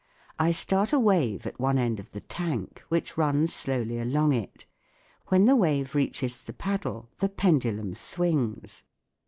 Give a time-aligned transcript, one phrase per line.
[0.39, 4.65] I start a wave at one end of the tank, which runs slowly along it;
[5.27, 8.83] when the wave reaches the paddle the pendulum swings.